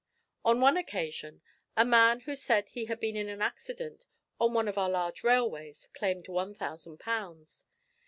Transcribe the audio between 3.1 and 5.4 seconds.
in an accident on one of our large